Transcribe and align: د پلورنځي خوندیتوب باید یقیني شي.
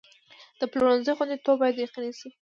د 0.59 0.61
پلورنځي 0.71 1.11
خوندیتوب 1.17 1.55
باید 1.61 1.81
یقیني 1.85 2.11
شي. 2.19 2.29